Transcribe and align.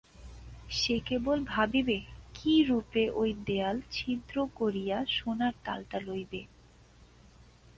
সে 0.69 0.95
কেবল 1.05 1.37
ভাবিবে 1.45 1.97
কিরূপে 2.35 3.03
ঐ 3.15 3.23
দেওয়াল 3.47 3.77
ছিদ্র 3.91 4.35
করিয়া 4.55 4.97
সোনার 5.15 5.53
তালটা 5.65 5.97
লইবে। 5.99 6.41